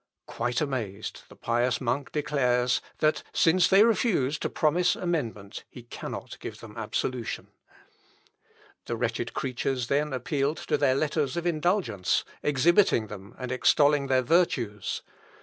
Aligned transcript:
Quite 0.25 0.61
amazed, 0.61 1.21
the 1.29 1.35
pious 1.35 1.79
monk 1.79 2.11
declares, 2.11 2.81
that 2.97 3.21
since 3.33 3.67
they 3.67 3.83
refuse 3.83 4.39
to 4.39 4.49
promise 4.49 4.95
amendment, 4.95 5.63
he 5.69 5.83
cannot 5.83 6.39
give 6.39 6.59
them 6.59 6.75
absolution. 6.75 7.49
The 8.87 8.95
wretched 8.97 9.35
creatures 9.35 9.89
then 9.89 10.11
appealed 10.11 10.57
to 10.57 10.75
their 10.79 10.95
letters 10.95 11.37
of 11.37 11.45
indulgence, 11.45 12.25
exhibiting 12.41 13.09
them 13.09 13.35
and 13.37 13.51
extolling 13.51 14.07
their 14.07 14.23
virtues. 14.23 15.03